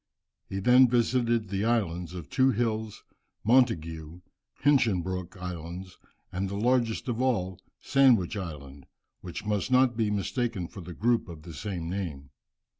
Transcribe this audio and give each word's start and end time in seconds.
He 0.49 0.57
then 0.59 0.87
visited 0.87 1.49
the 1.49 1.63
Islands 1.63 2.15
of 2.15 2.27
Two 2.27 2.49
Hills, 2.49 3.03
Montagu 3.43 4.21
and 4.63 4.79
Hinchinbrook 4.79 5.37
Islands, 5.37 5.99
and 6.31 6.49
the 6.49 6.55
largest 6.57 7.07
of 7.07 7.21
all, 7.21 7.59
Sandwich 7.81 8.35
Island, 8.35 8.87
which 9.19 9.45
must 9.45 9.69
not 9.69 9.95
be 9.95 10.09
mistaken 10.09 10.67
for 10.67 10.81
the 10.81 10.95
group 10.95 11.29
of 11.29 11.43
the 11.43 11.53
same 11.53 11.87
name. 11.87 12.31